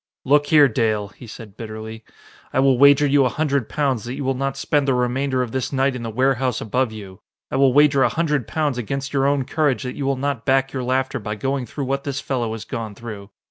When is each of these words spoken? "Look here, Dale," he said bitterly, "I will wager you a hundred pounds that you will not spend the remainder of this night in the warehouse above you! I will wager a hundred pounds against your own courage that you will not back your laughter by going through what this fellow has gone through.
"Look 0.25 0.47
here, 0.47 0.67
Dale," 0.67 1.09
he 1.09 1.27
said 1.27 1.55
bitterly, 1.55 2.03
"I 2.51 2.59
will 2.59 2.79
wager 2.79 3.05
you 3.05 3.23
a 3.23 3.29
hundred 3.29 3.69
pounds 3.69 4.03
that 4.05 4.15
you 4.15 4.23
will 4.23 4.33
not 4.33 4.57
spend 4.57 4.87
the 4.87 4.95
remainder 4.95 5.43
of 5.43 5.51
this 5.51 5.71
night 5.71 5.95
in 5.95 6.01
the 6.01 6.09
warehouse 6.09 6.59
above 6.59 6.91
you! 6.91 7.21
I 7.51 7.57
will 7.57 7.71
wager 7.71 8.01
a 8.01 8.09
hundred 8.09 8.47
pounds 8.47 8.79
against 8.79 9.13
your 9.13 9.27
own 9.27 9.45
courage 9.45 9.83
that 9.83 9.93
you 9.95 10.07
will 10.07 10.17
not 10.17 10.43
back 10.43 10.73
your 10.73 10.81
laughter 10.83 11.19
by 11.19 11.35
going 11.35 11.67
through 11.67 11.85
what 11.85 12.03
this 12.03 12.19
fellow 12.19 12.53
has 12.53 12.65
gone 12.65 12.95
through. 12.95 13.29